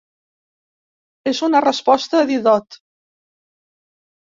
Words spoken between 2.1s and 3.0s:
a Didot.